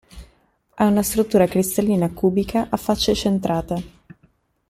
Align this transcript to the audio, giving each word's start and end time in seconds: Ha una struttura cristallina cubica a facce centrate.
Ha 0.77 0.83
una 0.87 1.03
struttura 1.03 1.45
cristallina 1.45 2.11
cubica 2.11 2.65
a 2.71 2.75
facce 2.75 3.13
centrate. 3.13 3.83